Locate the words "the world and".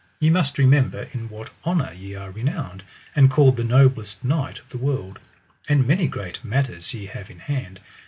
4.69-5.85